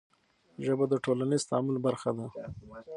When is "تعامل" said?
1.49-1.77